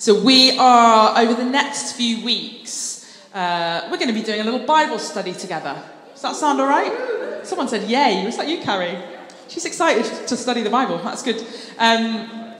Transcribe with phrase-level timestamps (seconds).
[0.00, 4.44] So, we are, over the next few weeks, uh, we're going to be doing a
[4.44, 5.76] little Bible study together.
[6.12, 7.44] Does that sound all right?
[7.44, 8.24] Someone said, Yay.
[8.24, 8.96] Was that you, Carrie?
[9.48, 10.98] She's excited to study the Bible.
[10.98, 11.44] That's good.
[11.80, 12.54] Um,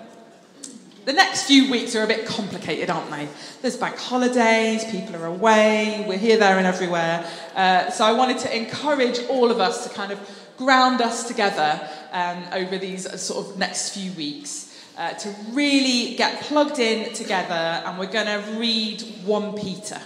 [1.04, 3.28] the next few weeks are a bit complicated, aren't they?
[3.62, 7.24] There's bank holidays, people are away, we're here, there, and everywhere.
[7.54, 10.18] Uh, so I wanted to encourage all of us to kind of
[10.56, 14.67] ground us together um, over these sort of next few weeks
[14.98, 20.00] uh, to really get plugged in together, and we're going to read 1 Peter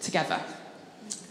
[0.00, 0.40] together.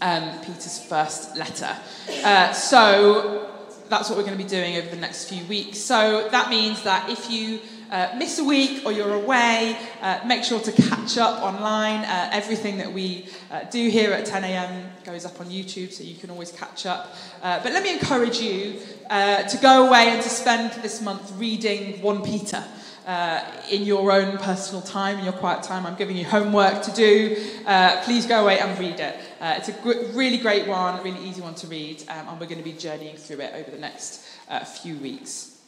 [0.00, 1.76] Um, Peter's first letter.
[2.24, 3.50] Uh, so
[3.88, 5.78] that's what we're going to be doing over the next few weeks.
[5.78, 7.58] So that means that if you
[7.90, 12.04] uh, miss a week or you're away, uh, make sure to catch up online.
[12.04, 14.90] Uh, everything that we uh, do here at 10 a.m.
[15.04, 17.16] goes up on YouTube, so you can always catch up.
[17.42, 18.78] Uh, but let me encourage you
[19.10, 22.62] uh, to go away and to spend this month reading 1 Peter
[23.08, 25.86] uh, in your own personal time, in your quiet time.
[25.86, 27.42] I'm giving you homework to do.
[27.64, 29.18] Uh, please go away and read it.
[29.40, 32.46] Uh, it's a gr- really great one, really easy one to read, um, and we're
[32.46, 35.58] going to be journeying through it over the next uh, few weeks.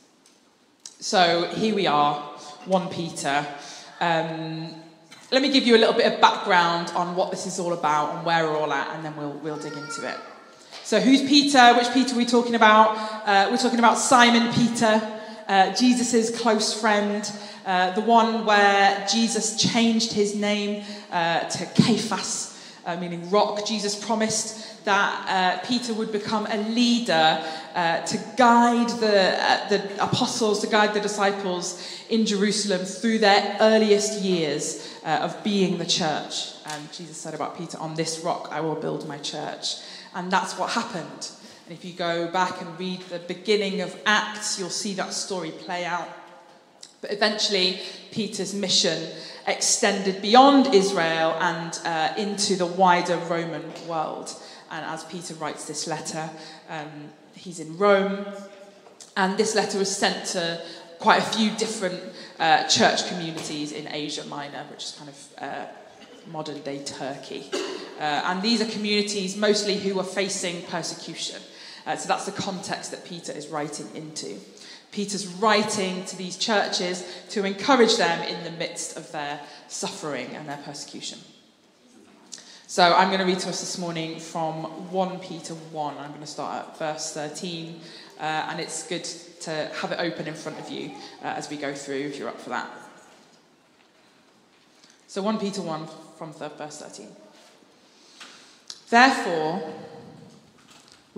[1.01, 2.21] So here we are,
[2.67, 3.47] 1 Peter.
[4.03, 4.75] Um,
[5.33, 8.17] let me give you a little bit of background on what this is all about
[8.17, 10.19] and where we're all at, and then we'll, we'll dig into it.
[10.83, 11.73] So, who's Peter?
[11.75, 12.99] Which Peter are we talking about?
[13.27, 15.20] Uh, we're talking about Simon Peter
[15.51, 17.29] uh, Jesus' close friend,
[17.67, 22.57] uh, the one where Jesus changed his name uh, to Cephas,
[22.87, 23.67] uh, meaning rock.
[23.67, 30.69] Jesus promised that uh, Peter would become a leader to guide the, the apostles, to
[30.69, 36.53] guide the disciples in Jerusalem through their earliest years of being the church.
[36.67, 39.79] And Jesus said about Peter, On this rock I will build my church.
[40.15, 41.29] And that's what happened.
[41.71, 45.53] And if you go back and read the beginning of Acts, you'll see that story
[45.53, 46.09] play out.
[47.01, 47.79] But eventually,
[48.11, 49.09] Peter's mission
[49.47, 54.35] extended beyond Israel and uh, into the wider Roman world.
[54.73, 56.29] And as Peter writes this letter,
[56.69, 58.27] um, he's in Rome.
[59.17, 60.61] And this letter was sent to
[60.99, 62.03] quite a few different
[62.41, 65.67] uh, church communities in Asia Minor, which is kind of uh,
[66.33, 67.45] modern day Turkey.
[68.01, 71.41] Uh, and these are communities mostly who are facing persecution.
[71.87, 74.37] Uh, so that's the context that Peter is writing into.
[74.93, 80.49] Peter's writing to these churches to encourage them in the midst of their suffering and
[80.49, 81.19] their persecution.
[82.67, 85.99] So I'm going to read to us this morning from 1 Peter 1.
[85.99, 87.81] I'm going to start at verse 13,
[88.19, 89.05] uh, and it's good
[89.41, 90.93] to have it open in front of you
[91.23, 92.71] uh, as we go through if you're up for that.
[95.09, 97.09] So 1 Peter 1 from verse 13.
[98.89, 99.73] Therefore,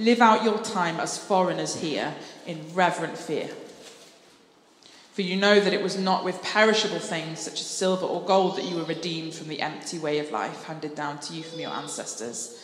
[0.00, 2.14] Live out your time as foreigners here
[2.46, 3.50] in reverent fear.
[5.12, 8.56] For you know that it was not with perishable things such as silver or gold
[8.56, 11.60] that you were redeemed from the empty way of life handed down to you from
[11.60, 12.58] your ancestors,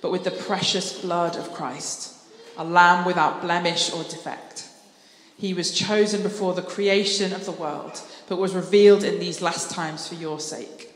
[0.00, 2.14] but with the precious blood of Christ,
[2.56, 4.66] a lamb without blemish or defect.
[5.36, 9.70] He was chosen before the creation of the world, but was revealed in these last
[9.70, 10.90] times for your sake.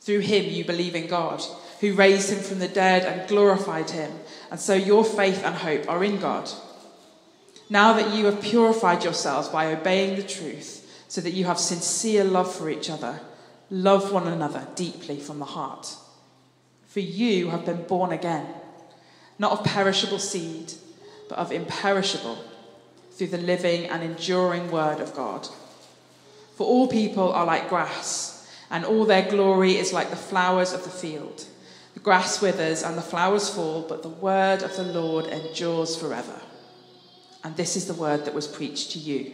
[0.00, 1.42] Through him you believe in God
[1.80, 4.12] who raised him from the dead and glorified him.
[4.50, 6.50] And so your faith and hope are in God.
[7.70, 12.24] Now that you have purified yourselves by obeying the truth, so that you have sincere
[12.24, 13.20] love for each other,
[13.70, 15.96] love one another deeply from the heart.
[16.86, 18.46] For you have been born again,
[19.38, 20.72] not of perishable seed,
[21.28, 22.38] but of imperishable,
[23.12, 25.46] through the living and enduring word of God.
[26.56, 30.84] For all people are like grass, and all their glory is like the flowers of
[30.84, 31.44] the field.
[32.08, 36.40] Grass withers and the flowers fall, but the word of the Lord endures forever.
[37.44, 39.30] And this is the word that was preached to you.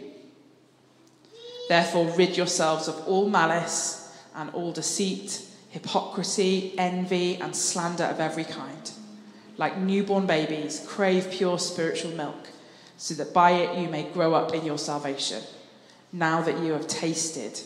[1.69, 8.43] Therefore, rid yourselves of all malice and all deceit, hypocrisy, envy, and slander of every
[8.43, 8.91] kind.
[9.55, 12.49] Like newborn babies, crave pure spiritual milk,
[12.97, 15.41] so that by it you may grow up in your salvation,
[16.11, 17.57] now that you have tasted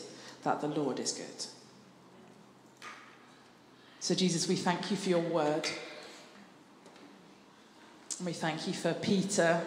[0.44, 1.46] that the Lord is good.
[4.00, 5.68] So, Jesus, we thank you for your word.
[8.16, 9.60] And we thank you for Peter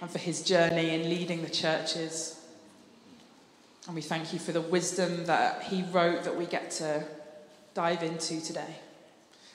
[0.00, 2.44] and for his journey in leading the churches.
[3.86, 7.04] And we thank you for the wisdom that he wrote that we get to
[7.72, 8.80] dive into today.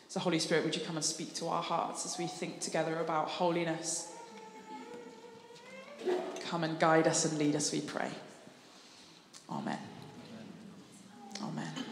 [0.07, 2.97] So, Holy Spirit, would you come and speak to our hearts as we think together
[2.99, 4.09] about holiness?
[6.47, 8.11] Come and guide us and lead us, we pray.
[9.49, 9.79] Amen.
[11.41, 11.90] Amen.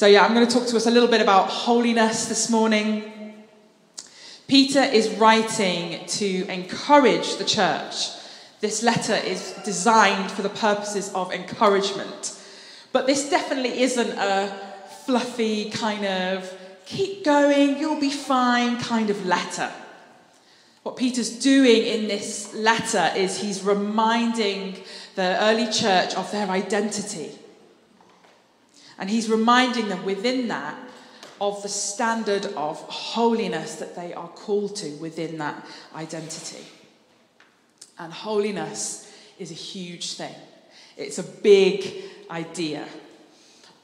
[0.00, 3.34] So, yeah, I'm going to talk to us a little bit about holiness this morning.
[4.48, 8.08] Peter is writing to encourage the church.
[8.62, 12.34] This letter is designed for the purposes of encouragement.
[12.92, 14.50] But this definitely isn't a
[15.04, 16.50] fluffy kind of
[16.86, 19.70] keep going, you'll be fine kind of letter.
[20.82, 24.78] What Peter's doing in this letter is he's reminding
[25.14, 27.32] the early church of their identity.
[29.00, 30.78] And he's reminding them within that
[31.40, 35.66] of the standard of holiness that they are called to within that
[35.96, 36.64] identity.
[37.98, 40.34] And holiness is a huge thing,
[40.96, 42.86] it's a big idea.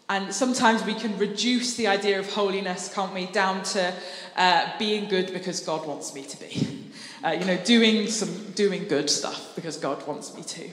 [0.08, 3.92] And sometimes we can reduce the idea of holiness, can't we, down to
[4.36, 6.72] uh, being good because God wants me to be.
[7.24, 10.70] Uh, you know, doing some doing good stuff because God wants me to.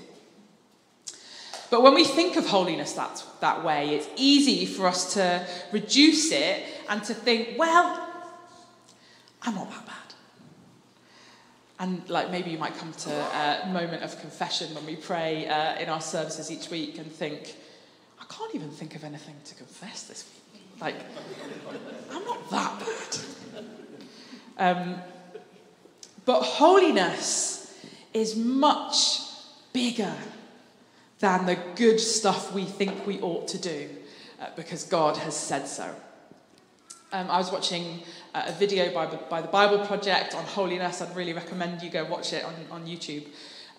[1.74, 6.32] But when we think of holiness that, that way, it's easy for us to reduce
[6.32, 8.08] it and to think, well,
[9.42, 10.14] I'm not that bad.
[11.80, 15.80] And like maybe you might come to a moment of confession when we pray uh,
[15.80, 17.56] in our services each week and think,
[18.22, 20.62] I can't even think of anything to confess this week.
[20.80, 20.96] Like,
[22.12, 22.84] I'm not that
[24.60, 24.78] bad.
[24.78, 25.02] Um,
[26.24, 27.76] but holiness
[28.14, 29.22] is much
[29.74, 30.14] bigger
[31.24, 33.90] than the good stuff we think we ought to do
[34.42, 35.90] uh, because God has said so.
[37.14, 38.02] Um, I was watching
[38.36, 41.02] uh, a video by, by the Bible Project on holiness.
[41.02, 43.26] I'd really recommend you go watch it on, on YouTube.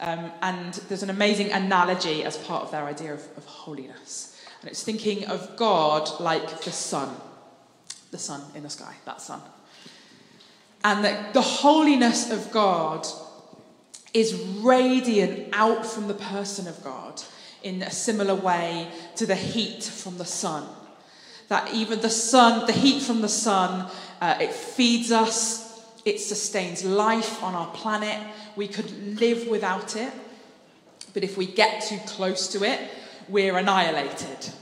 [0.01, 4.43] Um, and there's an amazing analogy as part of their idea of, of holiness.
[4.63, 7.15] And it's thinking of God like the sun,
[8.11, 9.43] the sun in the sky, that sun.
[10.83, 13.07] And that the holiness of God
[14.15, 14.33] is
[14.63, 17.23] radiant out from the person of God
[17.65, 20.65] in a similar way to the heat from the sun
[21.49, 23.91] that even the sun, the heat from the sun,
[24.21, 28.21] uh, it feeds us, it sustains life on our planet.
[28.57, 30.13] We could live without it,
[31.13, 32.81] but if we get too close to it,
[33.29, 34.53] we're annihilated.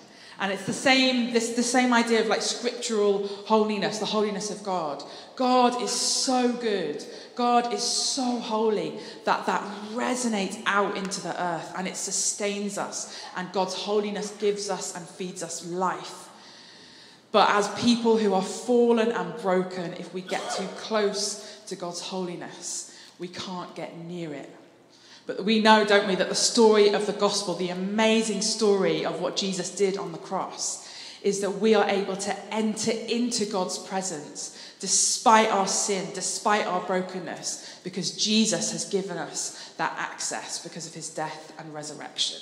[0.40, 4.62] And it's the same, this, the same idea of like scriptural holiness, the holiness of
[4.64, 5.02] God.
[5.36, 7.04] God is so good.
[7.34, 9.62] God is so holy that that
[9.92, 13.22] resonates out into the earth and it sustains us.
[13.36, 16.28] And God's holiness gives us and feeds us life.
[17.30, 22.00] But as people who are fallen and broken, if we get too close to God's
[22.00, 24.50] holiness, we can't get near it.
[25.26, 29.20] But we know, don't we, that the story of the gospel, the amazing story of
[29.20, 30.88] what Jesus did on the cross,
[31.22, 36.84] is that we are able to enter into God's presence despite our sin, despite our
[36.84, 42.40] brokenness, because Jesus has given us that access because of his death and resurrection.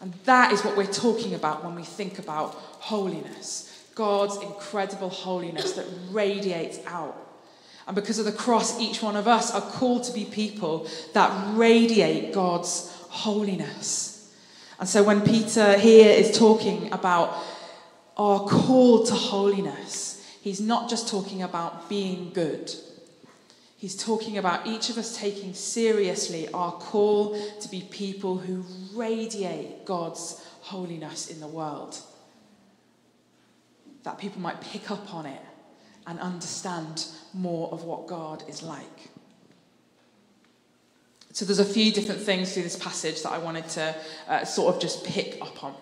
[0.00, 3.70] And that is what we're talking about when we think about holiness.
[3.94, 7.23] God's incredible holiness that radiates out.
[7.86, 11.56] And because of the cross, each one of us are called to be people that
[11.56, 14.34] radiate God's holiness.
[14.78, 17.36] And so when Peter here is talking about
[18.16, 22.72] our call to holiness, he's not just talking about being good.
[23.76, 29.84] He's talking about each of us taking seriously our call to be people who radiate
[29.84, 31.98] God's holiness in the world
[34.04, 35.40] that people might pick up on it
[36.06, 39.10] and understand more of what God is like.
[41.32, 43.94] So there's a few different things through this passage that I wanted to
[44.28, 45.74] uh, sort of just pick up on.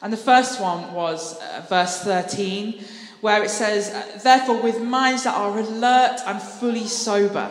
[0.00, 2.84] And the first one was uh, verse 13,
[3.20, 7.50] where it says, Therefore, with minds that are alert and fully sober,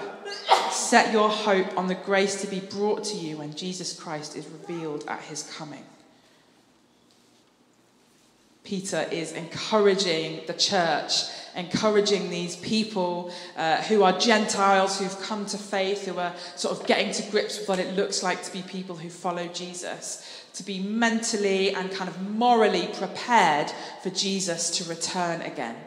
[0.71, 4.47] set your hope on the grace to be brought to you when Jesus Christ is
[4.47, 5.83] revealed at his coming.
[8.67, 11.23] Peter is encouraging the church,
[11.55, 16.85] encouraging these people uh, who are Gentiles, who've come to faith, who are sort of
[16.85, 20.63] getting to grips with what it looks like to be people who follow Jesus, to
[20.63, 23.71] be mentally and kind of morally prepared
[24.03, 25.77] for Jesus to return again.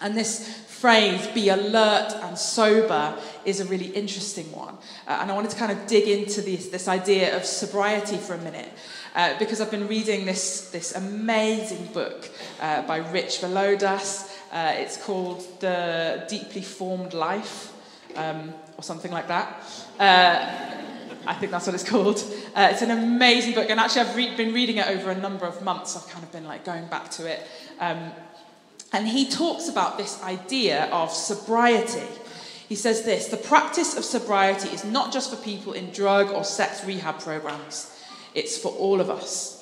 [0.00, 4.74] And this phrase, be alert and sober, is a really interesting one.
[5.06, 8.34] Uh, and I wanted to kind of dig into this, this idea of sobriety for
[8.34, 8.70] a minute
[9.14, 12.28] uh, because I've been reading this, this amazing book
[12.60, 14.30] uh, by Rich Villodas.
[14.52, 17.72] Uh, it's called The Deeply Formed Life,
[18.14, 19.62] um, or something like that.
[19.98, 20.82] Uh,
[21.26, 22.22] I think that's what it's called.
[22.54, 25.46] Uh, it's an amazing book, and actually, I've re- been reading it over a number
[25.46, 25.96] of months.
[25.96, 27.46] I've kind of been like going back to it.
[27.80, 28.12] Um,
[28.92, 32.06] and he talks about this idea of sobriety.
[32.68, 36.44] He says this the practice of sobriety is not just for people in drug or
[36.44, 37.92] sex rehab programs,
[38.34, 39.56] it's for all of us.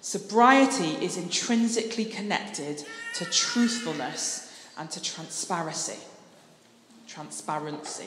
[0.00, 2.84] Sobriety is intrinsically connected
[3.16, 5.98] to truthfulness and to transparency.
[7.06, 8.06] Transparency.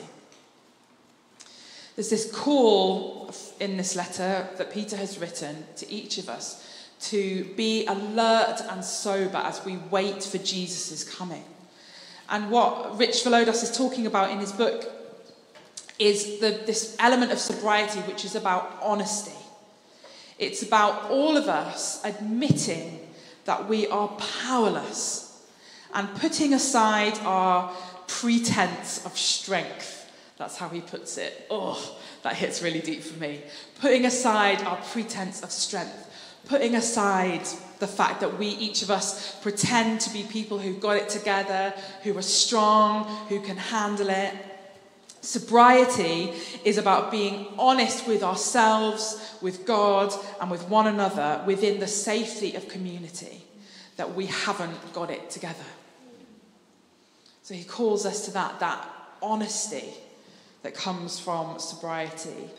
[1.94, 6.63] There's this call in this letter that Peter has written to each of us
[7.10, 11.44] to be alert and sober as we wait for Jesus' coming.
[12.28, 14.90] And what Rich Villodas is talking about in his book
[15.98, 19.32] is the, this element of sobriety, which is about honesty.
[20.38, 23.00] It's about all of us admitting
[23.44, 24.08] that we are
[24.42, 25.46] powerless
[25.92, 27.72] and putting aside our
[28.08, 30.10] pretense of strength.
[30.38, 31.46] That's how he puts it.
[31.50, 33.42] Oh, that hits really deep for me.
[33.80, 36.10] Putting aside our pretense of strength,
[36.46, 37.46] putting aside
[37.78, 41.74] the fact that we, each of us, pretend to be people who've got it together,
[42.02, 44.32] who are strong, who can handle it.
[45.20, 46.32] Sobriety
[46.64, 52.54] is about being honest with ourselves, with God, and with one another within the safety
[52.54, 53.44] of community
[53.96, 55.64] that we haven't got it together.
[57.42, 58.88] So he calls us to that, that
[59.22, 59.94] honesty
[60.62, 62.50] that comes from sobriety.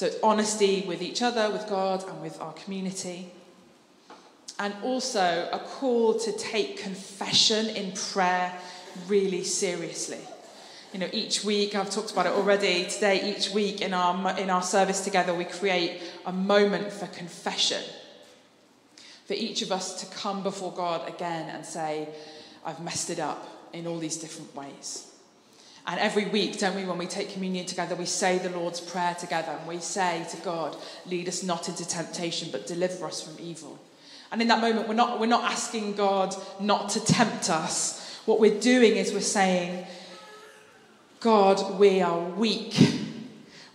[0.00, 3.30] So it's honesty with each other, with God, and with our community.
[4.58, 8.50] And also a call to take confession in prayer
[9.08, 10.20] really seriously
[10.92, 14.50] you know, each week, I've talked about it already, today, each week in our, in
[14.50, 17.82] our service together, we create a moment for confession.
[19.26, 22.08] For each of us to come before God again and say,
[22.64, 25.09] I've messed it up in all these different ways.
[25.86, 29.14] And every week, don't we, when we take communion together, we say the Lord's Prayer
[29.14, 33.36] together and we say to God, Lead us not into temptation, but deliver us from
[33.44, 33.78] evil.
[34.30, 38.20] And in that moment, we're not, we're not asking God not to tempt us.
[38.26, 39.86] What we're doing is we're saying,
[41.20, 42.74] God, we are weak.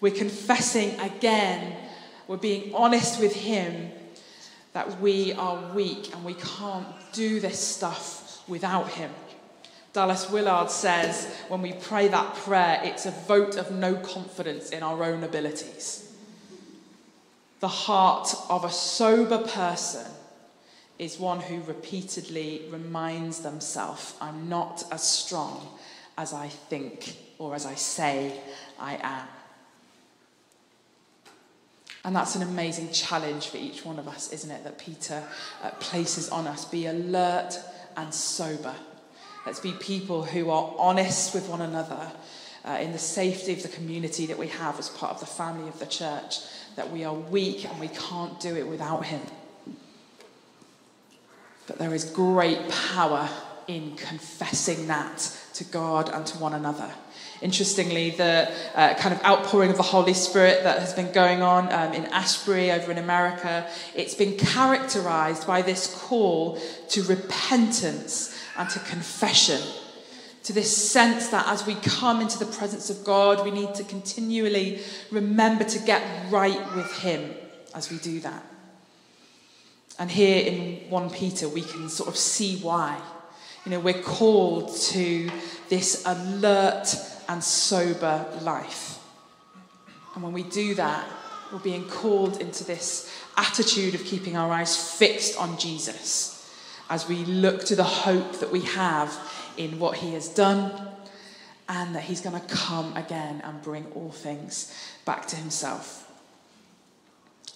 [0.01, 1.75] We're confessing again,
[2.27, 3.91] we're being honest with Him
[4.73, 9.09] that we are weak and we can't do this stuff without Him.
[9.95, 14.83] Dallas Willard says when we pray that prayer, it's a vote of no confidence in
[14.83, 16.13] our own abilities.
[17.61, 20.05] The heart of a sober person
[20.99, 25.65] is one who repeatedly reminds themselves, I'm not as strong
[26.17, 28.37] as I think or as I say
[28.77, 29.27] I am.
[32.03, 34.65] And that's an amazing challenge for each one of us, isn't it?
[34.65, 35.23] That Peter
[35.63, 36.65] uh, places on us.
[36.65, 37.57] Be alert
[37.95, 38.75] and sober.
[39.45, 42.11] Let's be people who are honest with one another
[42.65, 45.69] uh, in the safety of the community that we have as part of the family
[45.69, 46.39] of the church.
[46.75, 49.21] That we are weak and we can't do it without Him.
[51.67, 53.29] But there is great power
[53.67, 56.91] in confessing that to God and to one another.
[57.41, 61.71] Interestingly, the uh, kind of outpouring of the Holy Spirit that has been going on
[61.71, 68.69] um, in Asbury over in America, it's been characterized by this call to repentance and
[68.69, 69.61] to confession.
[70.43, 73.83] To this sense that as we come into the presence of God, we need to
[73.83, 74.79] continually
[75.11, 77.33] remember to get right with Him
[77.73, 78.43] as we do that.
[79.97, 83.01] And here in 1 Peter, we can sort of see why.
[83.65, 85.29] You know, we're called to
[85.69, 86.95] this alert
[87.27, 88.99] and sober life.
[90.13, 91.07] And when we do that,
[91.51, 96.31] we're being called into this attitude of keeping our eyes fixed on Jesus
[96.89, 99.17] as we look to the hope that we have
[99.57, 100.71] in what he has done
[101.67, 106.11] and that he's going to come again and bring all things back to himself.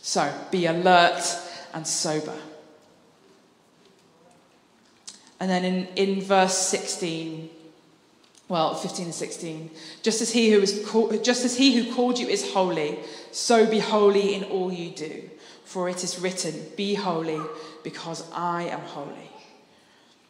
[0.01, 1.21] So be alert
[1.73, 2.38] and sober.
[5.39, 7.49] And then in, in verse 16,
[8.49, 9.69] well, 15 and 16,
[10.01, 10.83] just as he who is
[11.21, 12.97] just as he who called you is holy,
[13.31, 15.29] so be holy in all you do.
[15.65, 17.39] For it is written, Be holy,
[17.83, 19.29] because I am holy.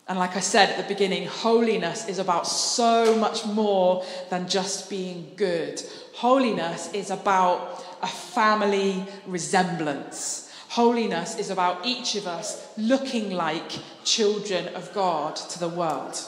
[0.09, 4.89] And like I said at the beginning, holiness is about so much more than just
[4.89, 5.81] being good.
[6.15, 10.51] Holiness is about a family resemblance.
[10.67, 13.71] Holiness is about each of us looking like
[14.03, 16.19] children of God to the world.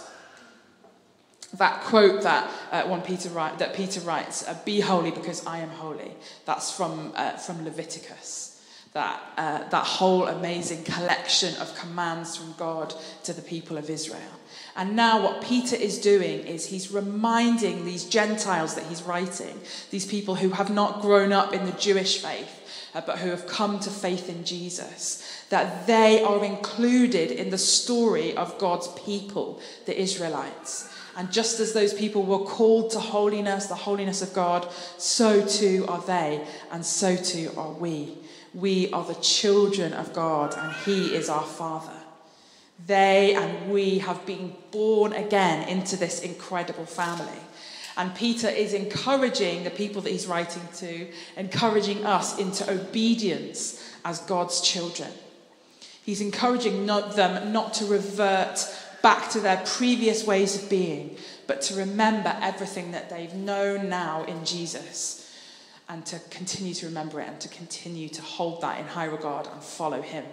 [1.57, 5.59] That quote that uh, one Peter write, that Peter writes, uh, "Be holy because I
[5.59, 6.13] am holy."
[6.45, 8.51] That's from uh, from Leviticus.
[8.93, 12.93] that, uh, that whole amazing collection of commands from God
[13.23, 14.19] to the people of Israel.
[14.75, 19.59] And now, what Peter is doing is he's reminding these Gentiles that he's writing,
[19.91, 23.47] these people who have not grown up in the Jewish faith, uh, but who have
[23.47, 29.61] come to faith in Jesus, that they are included in the story of God's people,
[29.85, 30.89] the Israelites.
[31.17, 35.85] And just as those people were called to holiness, the holiness of God, so too
[35.87, 38.17] are they, and so too are we.
[38.53, 41.91] We are the children of God, and He is our Father.
[42.87, 47.39] They and we have been born again into this incredible family.
[47.97, 54.19] And Peter is encouraging the people that he's writing to, encouraging us into obedience as
[54.19, 55.11] God's children.
[56.03, 58.65] He's encouraging not them not to revert
[59.01, 61.17] back to their previous ways of being,
[61.47, 65.21] but to remember everything that they've known now in Jesus
[65.89, 69.47] and to continue to remember it and to continue to hold that in high regard
[69.47, 70.23] and follow Him.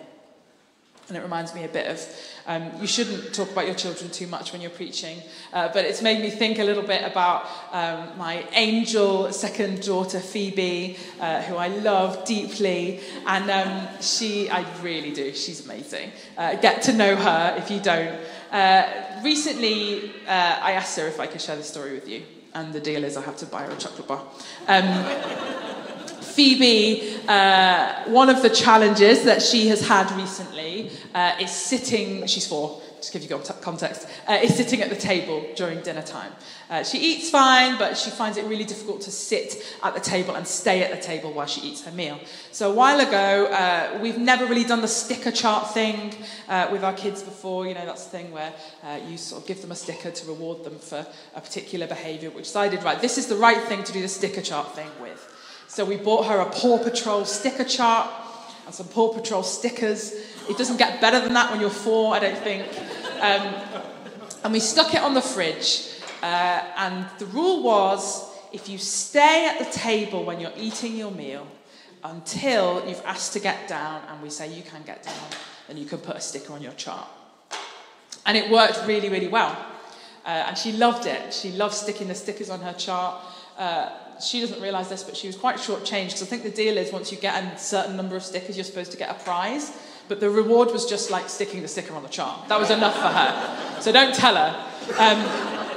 [1.09, 2.07] And it reminds me a bit of
[2.47, 5.19] um, you shouldn't talk about your children too much when you're preaching,
[5.55, 10.21] uh, but it's made me think a little bit about um, my angel second daughter,
[10.21, 13.01] Phoebe, uh, who I love deeply.
[13.27, 16.13] And um, she, I really do, she's amazing.
[16.37, 18.21] Uh, get to know her if you don't.
[18.51, 22.23] Uh, recently, uh, I asked her if I could share the story with you,
[22.55, 24.23] and the deal is I have to buy her a chocolate bar.
[24.67, 25.05] Um,
[26.39, 32.47] Phoebe, uh, one of the challenges that she has had recently uh, is sitting, she's
[32.47, 36.33] four, just give you context, uh, is sitting at the table during dinner time.
[36.69, 40.35] Uh, she eats fine, but she finds it really difficult to sit at the table
[40.35, 42.19] and stay at the table while she eats her meal.
[42.53, 46.15] So a while ago, uh, we've never really done the sticker chart thing
[46.49, 47.67] uh, with our kids before.
[47.67, 48.53] You know, that's the thing where
[48.83, 52.31] uh, you sort of give them a sticker to reward them for a particular behaviour,
[52.31, 55.35] which decided, right, this is the right thing to do the sticker chart thing with.
[55.69, 58.11] So we bought her a Paw Patrol sticker chart
[58.69, 60.13] and some Paw Patrol stickers.
[60.47, 62.69] It doesn't get better than that when you're four, I don't think.
[63.19, 63.55] Um,
[64.45, 65.89] and we stuck it on the fridge.
[66.23, 71.11] Uh, and the rule was if you stay at the table when you're eating your
[71.11, 71.47] meal
[72.05, 75.29] until you've asked to get down and we say you can get down,
[75.67, 77.09] then you can put a sticker on your chart.
[78.27, 79.57] And it worked really, really well.
[80.27, 81.33] Uh, and she loved it.
[81.33, 83.19] She loved sticking the stickers on her chart.
[83.57, 83.89] Uh,
[84.21, 86.93] she doesn't realise this, but she was quite shortchanged because I think the deal is
[86.93, 89.73] once you get a certain number of stickers, you're supposed to get a prize.
[90.09, 92.49] But the reward was just like sticking the sticker on the chart.
[92.49, 93.81] That was enough for her.
[93.81, 94.65] So don't tell her.
[94.99, 95.69] Um,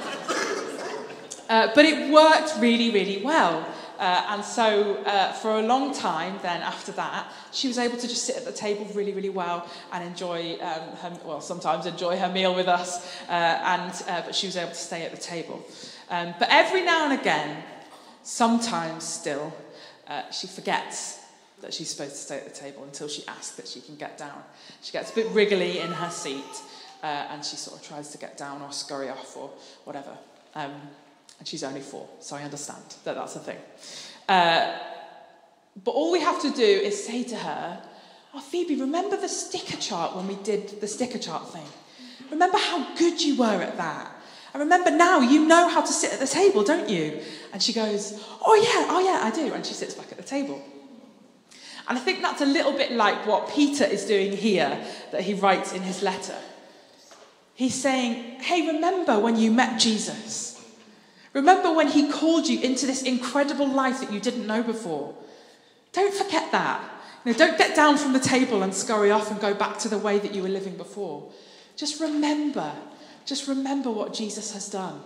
[1.50, 3.68] uh, but it worked really, really well.
[4.00, 8.08] Uh, and so, uh, for a long time, then after that, she was able to
[8.08, 12.18] just sit at the table really, really well and enjoy um, her, well, sometimes enjoy
[12.18, 13.06] her meal with us.
[13.30, 15.64] Uh, and uh, but she was able to stay at the table.
[16.10, 17.64] Um, but every now and again,
[18.24, 19.54] sometimes still,
[20.08, 21.20] uh, she forgets
[21.62, 24.18] that she's supposed to stay at the table until she asks that she can get
[24.18, 24.44] down.
[24.82, 26.62] She gets a bit wriggly in her seat
[27.04, 29.52] uh, and she sort of tries to get down or scurry off or
[29.84, 30.18] whatever.
[30.56, 30.74] Um,
[31.40, 33.58] and she's only four, so I understand that that's a thing.
[34.28, 34.78] Uh,
[35.84, 37.82] but all we have to do is say to her,
[38.34, 41.66] Oh, Phoebe, remember the sticker chart when we did the sticker chart thing?
[42.30, 44.10] Remember how good you were at that?
[44.54, 47.22] I remember now, you know how to sit at the table, don't you?
[47.54, 49.54] And she goes, Oh, yeah, oh, yeah, I do.
[49.54, 50.62] And she sits back at the table.
[51.88, 55.34] And I think that's a little bit like what Peter is doing here that he
[55.34, 56.38] writes in his letter.
[57.56, 60.52] He's saying, Hey, remember when you met Jesus?
[61.34, 65.16] Remember when he called you into this incredible life that you didn't know before?
[65.94, 66.82] Don't forget that.
[67.24, 69.90] You know, don't get down from the table and scurry off and go back to
[69.90, 71.32] the way that you were living before.
[71.78, 72.74] Just remember
[73.26, 75.02] just remember what Jesus has done.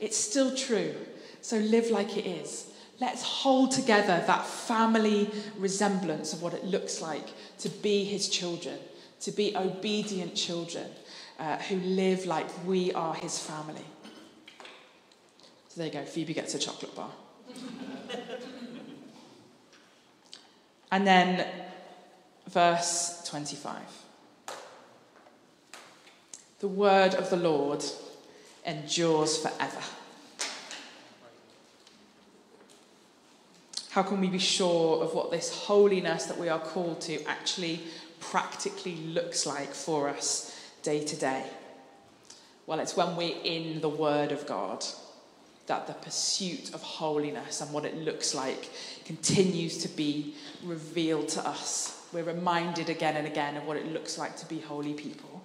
[0.00, 0.94] It's still true.
[1.42, 2.70] So live like it is.
[3.00, 7.28] Let's hold together that family resemblance of what it looks like
[7.58, 8.78] to be his children,
[9.20, 10.86] to be obedient children
[11.38, 13.84] uh, who live like we are his family.
[15.68, 16.04] So there you go.
[16.04, 17.10] Phoebe gets a chocolate bar.
[20.90, 21.46] and then
[22.48, 23.99] verse 25.
[26.60, 27.82] The word of the Lord
[28.66, 29.80] endures forever.
[33.90, 37.80] How can we be sure of what this holiness that we are called to actually
[38.20, 41.44] practically looks like for us day to day?
[42.66, 44.84] Well, it's when we're in the Word of God
[45.66, 48.68] that the pursuit of holiness and what it looks like
[49.06, 52.06] continues to be revealed to us.
[52.12, 55.39] We're reminded again and again of what it looks like to be holy people.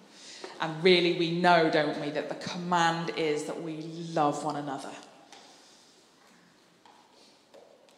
[0.61, 3.77] And really, we know, don't we, that the command is that we
[4.13, 4.91] love one another.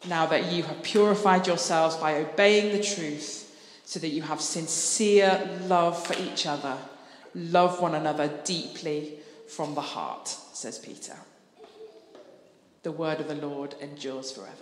[0.08, 3.48] Now that you have purified yourselves by obeying the truth,
[3.88, 6.76] so that you have sincere love for each other.
[7.34, 9.14] Love one another deeply
[9.48, 11.16] from the heart, says Peter.
[12.82, 14.52] The word of the Lord endures forever.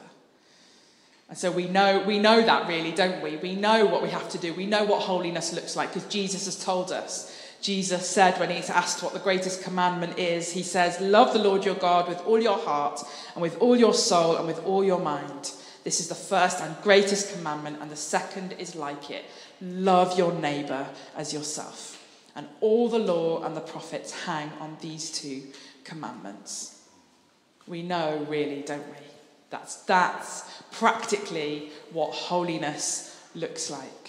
[1.28, 3.34] And so we know, we know that really, don't we?
[3.38, 4.54] We know what we have to do.
[4.54, 7.35] We know what holiness looks like because Jesus has told us.
[7.66, 11.64] Jesus said when he's asked what the greatest commandment is, he says, Love the Lord
[11.64, 13.02] your God with all your heart
[13.34, 15.50] and with all your soul and with all your mind.
[15.82, 19.24] This is the first and greatest commandment, and the second is like it
[19.60, 22.00] love your neighbour as yourself.
[22.36, 25.42] And all the law and the prophets hang on these two
[25.82, 26.82] commandments.
[27.66, 29.06] We know, really, don't we?
[29.50, 34.05] That's, that's practically what holiness looks like.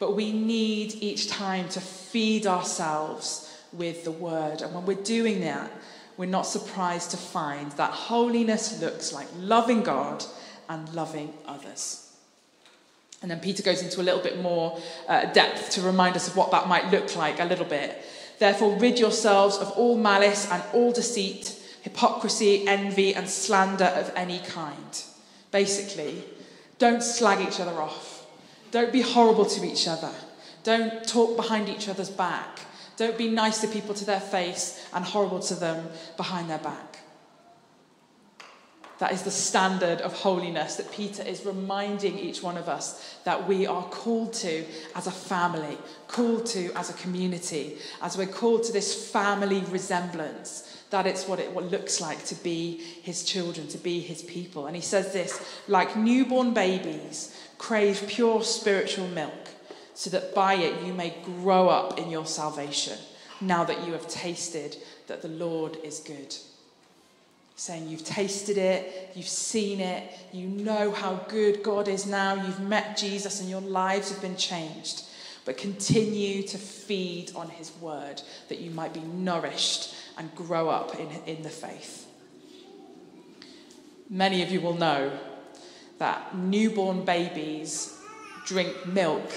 [0.00, 4.62] But we need each time to feed ourselves with the word.
[4.62, 5.70] And when we're doing that,
[6.16, 10.24] we're not surprised to find that holiness looks like loving God
[10.68, 12.12] and loving others.
[13.22, 16.36] And then Peter goes into a little bit more uh, depth to remind us of
[16.36, 18.02] what that might look like a little bit.
[18.38, 24.38] Therefore, rid yourselves of all malice and all deceit, hypocrisy, envy, and slander of any
[24.38, 25.02] kind.
[25.50, 26.24] Basically,
[26.78, 28.19] don't slag each other off.
[28.70, 30.12] Don't be horrible to each other.
[30.62, 32.60] Don't talk behind each other's back.
[32.96, 36.98] Don't be nice to people to their face and horrible to them behind their back.
[38.98, 43.48] That is the standard of holiness that Peter is reminding each one of us that
[43.48, 48.64] we are called to as a family, called to as a community, as we're called
[48.64, 50.79] to this family resemblance.
[50.90, 54.66] That it's what it what looks like to be his children, to be his people.
[54.66, 59.48] And he says this like newborn babies, crave pure spiritual milk,
[59.94, 62.98] so that by it you may grow up in your salvation,
[63.40, 64.76] now that you have tasted
[65.06, 66.34] that the Lord is good
[67.60, 72.60] saying you've tasted it, you've seen it, you know how good God is now, you've
[72.60, 75.02] met Jesus, and your lives have been changed.
[75.44, 80.98] But continue to feed on his word that you might be nourished and grow up
[80.98, 82.06] in, in the faith.
[84.08, 85.18] Many of you will know
[85.98, 87.96] that newborn babies
[88.44, 89.30] drink milk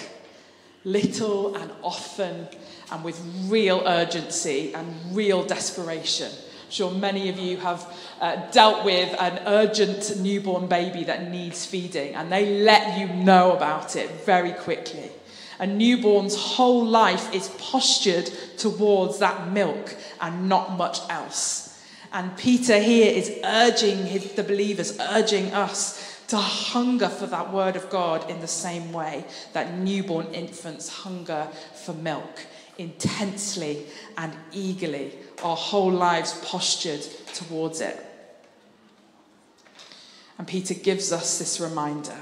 [0.84, 2.48] little and often
[2.92, 6.32] and with real urgency and real desperation
[6.66, 7.86] I'm sure many of you have
[8.20, 13.56] uh, dealt with an urgent newborn baby that needs feeding, and they let you know
[13.56, 15.12] about it very quickly.
[15.60, 18.26] A newborn's whole life is postured
[18.58, 21.82] towards that milk and not much else.
[22.12, 27.76] And Peter here is urging his, the believers, urging us to hunger for that word
[27.76, 31.48] of God in the same way that newborn infants hunger
[31.86, 32.46] for milk
[32.78, 33.86] intensely
[34.18, 35.14] and eagerly
[35.44, 37.02] our whole lives postured
[37.34, 38.04] towards it.
[40.38, 42.18] And Peter gives us this reminder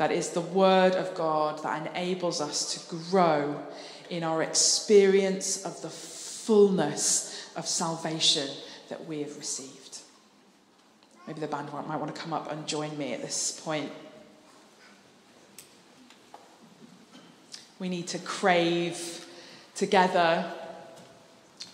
[0.00, 3.62] that is the Word of God that enables us to grow
[4.08, 8.48] in our experience of the fullness of salvation
[8.88, 9.98] that we have received.
[11.26, 13.92] Maybe the band might want to come up and join me at this point.
[17.78, 19.26] We need to crave
[19.74, 20.50] together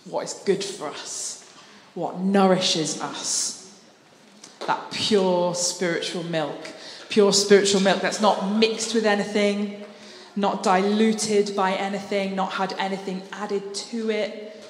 [0.03, 1.49] what is good for us,
[1.95, 3.79] what nourishes us.
[4.65, 6.73] That pure spiritual milk.
[7.17, 9.83] Pure spiritual milk that's not mixed with anything,
[10.35, 14.63] not diluted by anything, not had anything added to it.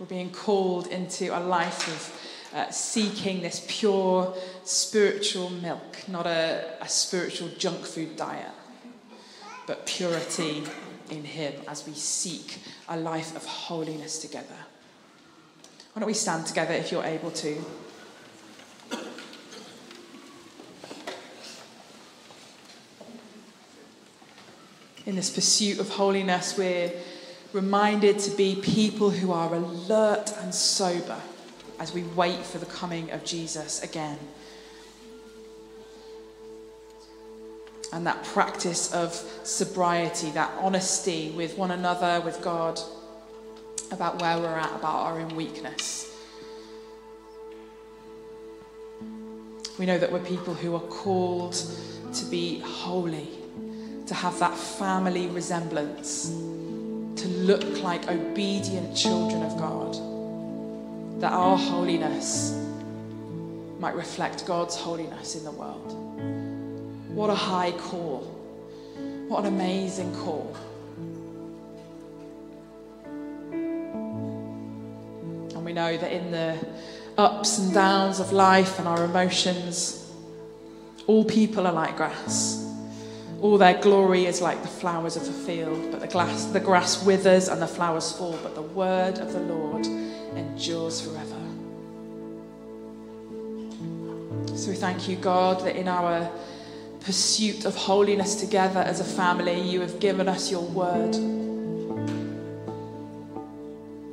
[0.00, 6.78] We're being called into a life of uh, seeking this pure spiritual milk, not a,
[6.80, 8.50] a spiritual junk food diet,
[9.68, 10.64] but purity
[11.10, 14.58] in Him as we seek a life of holiness together.
[15.92, 17.64] Why don't we stand together if you're able to?
[25.08, 26.92] In this pursuit of holiness, we're
[27.54, 31.18] reminded to be people who are alert and sober
[31.78, 34.18] as we wait for the coming of Jesus again.
[37.90, 42.78] and that practice of sobriety, that honesty with one another, with God,
[43.90, 46.14] about where we're at, about our own weakness.
[49.78, 51.54] We know that we're people who are called
[52.12, 53.28] to be holy,
[54.08, 59.94] to have that family resemblance, to look like obedient children of God,
[61.20, 62.54] that our holiness
[63.78, 65.92] might reflect God's holiness in the world.
[67.14, 68.20] What a high call.
[69.28, 70.56] What an amazing call.
[75.54, 76.56] And we know that in the
[77.18, 80.06] ups and downs of life and our emotions,
[81.08, 82.67] All people are like grass.
[83.40, 87.04] All their glory is like the flowers of the field, but the, glass, the grass
[87.04, 89.86] withers and the flowers fall, but the word of the Lord
[90.36, 91.36] endures forever.
[94.56, 96.28] So we thank you, God, that in our
[97.00, 101.12] pursuit of holiness together as a family, you have given us your word.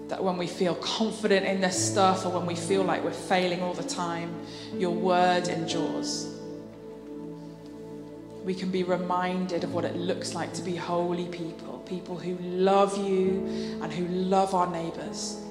[0.10, 3.64] That when we feel confident in this stuff or when we feel like we're failing
[3.64, 4.32] all the time,
[4.78, 6.35] your word endures.
[8.46, 12.38] We can be reminded of what it looks like to be holy people, people who
[12.38, 15.42] love you and who love our neighbours.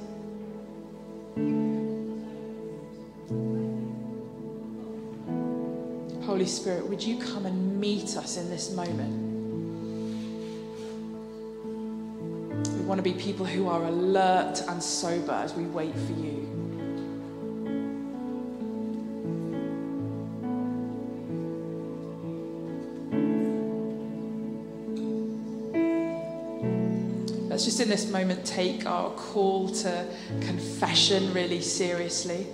[6.25, 9.23] Holy Spirit, would you come and meet us in this moment?
[12.79, 16.54] We want to be people who are alert and sober as we wait for you.
[27.75, 30.07] Just in this moment take our call to
[30.43, 32.47] confession really seriously.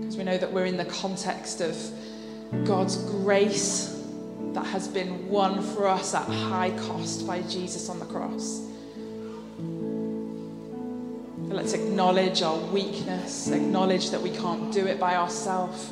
[0.00, 1.76] Because we know that we're in the context of
[2.64, 4.02] God's grace
[4.54, 8.62] that has been won for us at high cost by Jesus on the cross.
[11.50, 15.90] let's acknowledge our weakness, acknowledge that we can't do it by ourselves.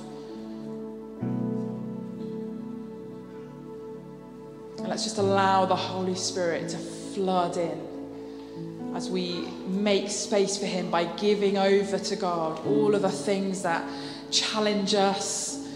[5.12, 11.05] Just allow the Holy Spirit to flood in as we make space for Him by
[11.05, 13.87] giving over to God all of the things that
[14.31, 15.68] challenge us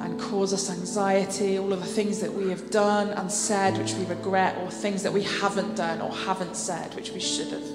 [0.00, 3.92] and cause us anxiety, all of the things that we have done and said which
[3.92, 7.68] we regret, or things that we haven't done or haven't said which we should have.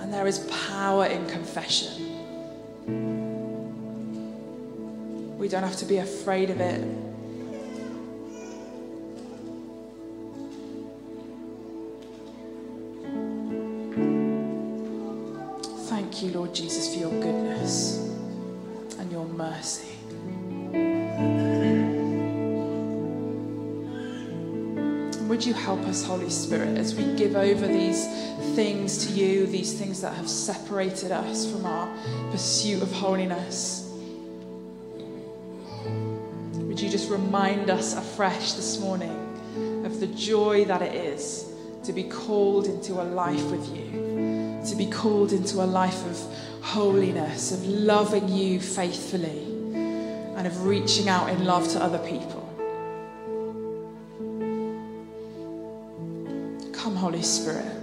[0.00, 0.38] And there is
[0.70, 2.16] power in confession.
[5.38, 7.09] We don't have to be afraid of it.
[16.22, 17.98] You, Lord Jesus, for your goodness
[18.98, 19.90] and your mercy.
[25.40, 28.04] would you help us, Holy Spirit, as we give over these
[28.54, 31.88] things to you, these things that have separated us from our
[32.30, 33.90] pursuit of holiness?
[36.56, 41.50] Would you just remind us afresh this morning of the joy that it is
[41.84, 44.09] to be called into a life with you?
[44.66, 46.18] To be called into a life of
[46.62, 49.44] holiness, of loving you faithfully,
[49.74, 52.46] and of reaching out in love to other people.
[56.72, 57.80] Come, Holy Spirit.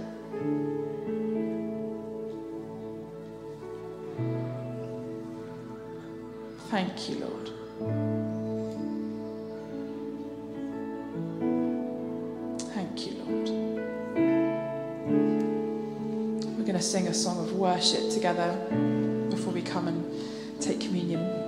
[6.70, 7.16] Thank you,
[7.80, 8.17] Lord.
[16.88, 18.50] sing a song of worship together
[19.28, 20.02] before we come and
[20.58, 21.47] take communion.